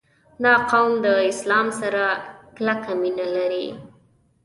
•دا 0.43 0.53
قوم 0.69 0.91
د 1.05 1.07
اسلام 1.31 1.67
سره 1.79 2.03
کلکه 2.55 2.91
مینه 3.01 3.25
لري. 3.35 3.67